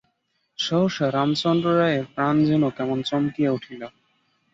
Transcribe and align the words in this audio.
সহসা 0.59 1.05
রামচন্দ্র 1.11 1.67
রায়ের 1.79 2.05
প্রাণ 2.13 2.35
যেন 2.45 2.63
কেমন 2.69 2.97
চমকিয়া 3.01 3.51
উঠিল। 3.51 3.81